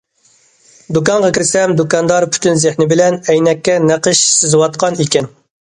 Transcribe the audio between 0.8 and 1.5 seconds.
دۇكانغا